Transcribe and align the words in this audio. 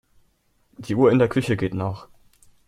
Die 0.79 0.95
Uhr 0.95 1.11
in 1.11 1.19
der 1.19 1.29
Küche 1.29 1.55
geht 1.55 1.75
nach. 1.75 2.07